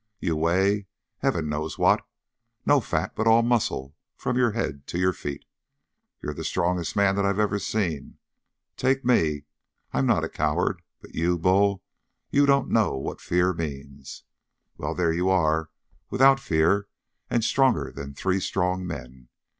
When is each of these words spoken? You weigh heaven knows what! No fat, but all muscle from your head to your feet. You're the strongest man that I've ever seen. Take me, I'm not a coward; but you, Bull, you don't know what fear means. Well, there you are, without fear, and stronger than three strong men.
You 0.19 0.35
weigh 0.35 0.87
heaven 1.19 1.47
knows 1.47 1.77
what! 1.77 2.03
No 2.65 2.79
fat, 2.79 3.15
but 3.15 3.27
all 3.27 3.43
muscle 3.43 3.95
from 4.17 4.35
your 4.35 4.53
head 4.53 4.87
to 4.87 4.97
your 4.97 5.13
feet. 5.13 5.45
You're 6.23 6.33
the 6.33 6.43
strongest 6.43 6.95
man 6.95 7.15
that 7.17 7.23
I've 7.23 7.37
ever 7.37 7.59
seen. 7.59 8.17
Take 8.77 9.05
me, 9.05 9.43
I'm 9.93 10.07
not 10.07 10.23
a 10.23 10.27
coward; 10.27 10.81
but 11.01 11.13
you, 11.13 11.37
Bull, 11.37 11.83
you 12.31 12.47
don't 12.47 12.69
know 12.71 12.95
what 12.97 13.21
fear 13.21 13.53
means. 13.53 14.23
Well, 14.75 14.95
there 14.95 15.13
you 15.13 15.29
are, 15.29 15.69
without 16.09 16.39
fear, 16.39 16.87
and 17.29 17.43
stronger 17.43 17.91
than 17.91 18.15
three 18.15 18.39
strong 18.39 18.87
men. 18.87 19.29